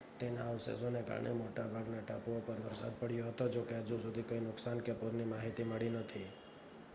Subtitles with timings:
[0.19, 4.81] તેના અવશેષોને કારણે મોટા ભાગના ટાપુઓ પર વરસાદ પડ્યો હતો જોકે હજુ સુધી કોઈ નુકસાન
[4.81, 6.27] કે પૂરની માહિતી મળી નથી